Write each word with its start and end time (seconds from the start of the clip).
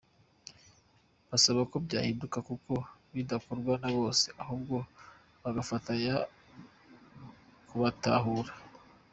Basaba 1.29 1.61
ko 1.71 1.75
byahinduka 1.85 2.37
kuko 2.49 2.73
bidakorwa 3.15 3.73
na 3.81 3.89
bose, 3.97 4.25
ahubwo 4.41 4.77
bagafatanya 5.43 6.15
kubatahura. 7.67 8.51